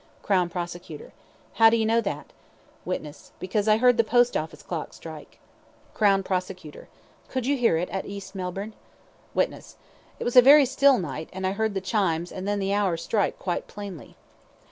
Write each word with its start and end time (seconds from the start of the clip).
CROWN 0.23 0.49
PROSECUTOR: 0.49 1.13
How 1.61 1.69
do 1.69 1.77
you 1.77 1.85
know 1.85 2.01
that? 2.01 2.33
WITNESS: 2.85 3.33
Because 3.39 3.67
I 3.67 3.77
heard 3.77 3.97
the 3.97 4.03
Post 4.03 4.35
Office 4.35 4.63
clock 4.63 4.95
strike. 4.95 5.37
CROWN 5.93 6.23
PROSECUTOR: 6.23 6.87
Could 7.29 7.45
you 7.45 7.55
hear 7.55 7.77
it 7.77 7.87
at 7.91 8.07
East 8.07 8.33
Melbourne? 8.33 8.73
WITNESS: 9.35 9.75
It 10.17 10.23
was 10.23 10.35
a 10.35 10.41
very 10.41 10.65
still 10.65 10.97
night, 10.97 11.29
and 11.31 11.45
I 11.45 11.51
heard 11.51 11.75
the 11.75 11.81
chimes 11.81 12.31
and 12.31 12.47
then 12.47 12.57
the 12.57 12.73
hour 12.73 12.97
strike 12.97 13.37
quite 13.37 13.67
plainly. 13.67 14.15